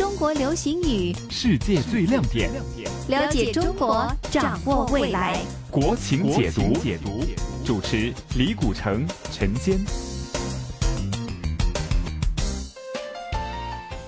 [0.00, 2.50] 中国流行语，世界最亮点，
[3.08, 5.38] 了解中国，掌握未来。
[5.70, 7.22] 国情解读，解读
[7.66, 9.78] 主持李古城、陈坚。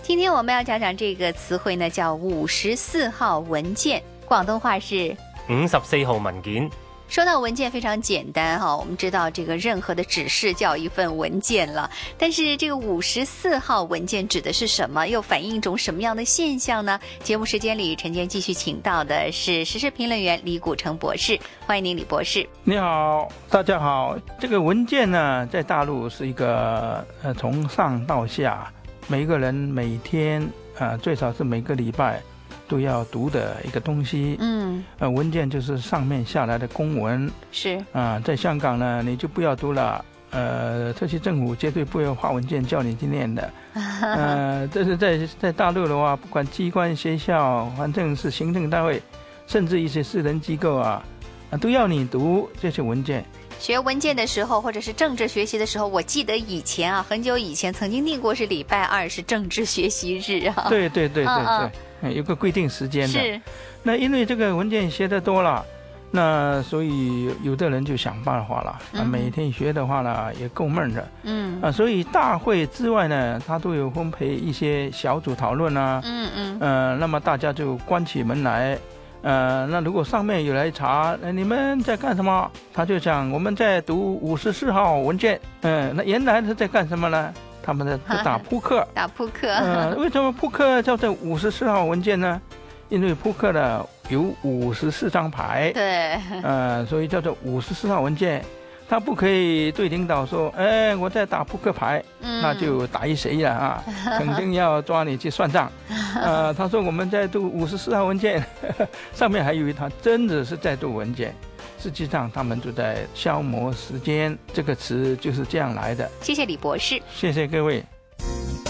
[0.02, 5.14] 今天我们要讲讲这个词汇呢，叫五十四号文件，广东话是
[5.50, 6.70] 五十四号文件。
[7.12, 11.90] 说到文件非常简单哈，我们知道这个任何的指示叫一份文件了。
[12.16, 15.06] 但是这个五十四号文件指的是什么？
[15.06, 16.98] 又反映一种什么样的现象呢？
[17.22, 22.48] 节目时间里，陈坚继续请到的是时事评论员李古城博士，欢迎您，李博士。
[22.64, 24.16] 你好，大家好。
[24.40, 28.72] 这个文件呢，在大陆是一个呃，从上到下，
[29.06, 32.22] 每一个人每天啊，最少是每个礼拜。
[32.68, 37.82] 都要读的一个东西，嗯，呃，文件就是上面下来的公文，是。
[37.92, 49.02] 啊，在香港呢，你就不要读了，呃，特区政府绝对不会发文件叫你去念的， 呃，但是在在大陆的话，不管机关、学校，反正是行政单位，
[49.46, 51.02] 甚至一些私人机构啊，
[51.50, 53.24] 啊，都要你读这些文件。
[53.58, 60.66] 学文件的时候，或者是政治学习的时候，我记得以前啊，很久以前曾经定过是礼拜二是政治学习日啊。
[60.68, 61.70] 对对对对对，
[62.10, 63.20] 有个规定时间的。
[63.20, 63.40] 是。
[63.82, 65.64] 那因为这个文件学的多了，
[66.10, 68.78] 那所以有的人就想办法了。
[68.94, 71.08] 啊，每天学的话呢，也够闷的。
[71.24, 71.60] 嗯。
[71.60, 76.00] 啊，所以大会之外呢，他都有分配一些小组讨论啊。
[76.04, 76.58] 嗯嗯。
[76.60, 78.78] 呃，那么大家就关起门来。
[79.22, 82.50] 呃，那如果上面有来查，那你们在干什么？
[82.74, 85.40] 他就讲我们在读五十四号文件。
[85.60, 87.32] 嗯，那原来他在干什么呢？
[87.62, 88.86] 他们在 打扑克。
[88.94, 89.48] 打扑克。
[89.48, 92.40] 嗯，为什么扑克叫做五十四号文件呢？
[92.88, 95.70] 因为扑克呢有五十四张牌。
[95.72, 96.18] 对。
[96.42, 98.44] 呃，所以叫做五十四号文件。
[98.88, 103.82] 他不可以对领导说：“哎，我在打扑克牌，那就打一谁了啊？
[104.18, 105.72] 肯定要抓你去算账。”
[106.14, 108.44] 呃，他说我们在读五十四号文件，
[109.14, 111.34] 上面还以为他真的是在读文件，
[111.82, 114.38] 实际上他们就在消磨时间。
[114.54, 116.08] 这个词就是这样来的。
[116.20, 117.84] 谢谢李博士，谢谢各位。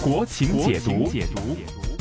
[0.02, 1.56] 国情解读，解读，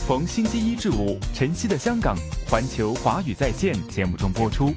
[0.07, 2.15] 逢星期一至五，晨曦的香港
[2.49, 4.73] 环球华语在线节目中播出。